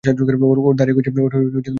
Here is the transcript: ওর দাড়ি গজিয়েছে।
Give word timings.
ওর 0.03 0.75
দাড়ি 0.75 0.91
গজিয়েছে। 0.93 1.69